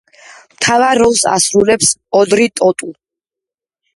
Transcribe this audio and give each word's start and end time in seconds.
მთავარ 0.53 1.01
როლს 1.01 1.19
ასრულებს 1.33 1.91
ოდრი 2.21 2.47
ტოტუ. 2.61 2.89